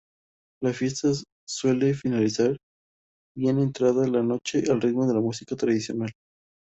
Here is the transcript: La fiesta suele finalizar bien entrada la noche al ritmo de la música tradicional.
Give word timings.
La 0.63 0.73
fiesta 0.73 1.09
suele 1.47 1.93
finalizar 1.93 2.57
bien 3.37 3.59
entrada 3.59 4.07
la 4.07 4.23
noche 4.23 4.63
al 4.71 4.81
ritmo 4.81 5.05
de 5.05 5.13
la 5.13 5.21
música 5.21 5.55
tradicional. 5.55 6.11